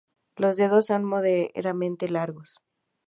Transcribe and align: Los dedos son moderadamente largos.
Los 0.35 0.57
dedos 0.57 0.87
son 0.87 1.03
moderadamente 1.05 2.09
largos. 2.09 2.63